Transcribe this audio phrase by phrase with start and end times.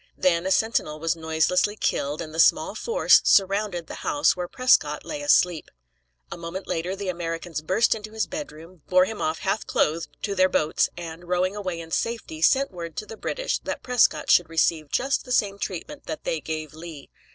[0.17, 5.05] Then a sentinel was noiselessly killed, and the small force surrounded the house where Prescott
[5.05, 5.69] lay asleep.
[6.31, 10.33] A moment later the Americans burst into his bedroom, bore him off half clothed to
[10.33, 14.49] their boats, and, rowing away in safety, sent word to the British that Prescott should
[14.49, 17.11] receive just the same treatment that they gave Lee.